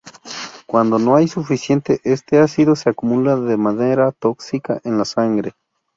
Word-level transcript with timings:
Cuando 0.65 0.97
no 0.97 1.15
hay 1.15 1.27
suficiente, 1.27 2.01
este 2.03 2.39
ácido 2.39 2.75
se 2.75 2.89
acumula 2.89 3.35
de 3.35 3.55
manera 3.55 4.11
tóxica 4.11 4.81
en 4.83 4.97
la 4.97 5.05
sangre. 5.05 5.53